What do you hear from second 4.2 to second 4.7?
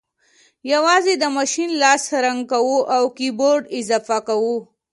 کوو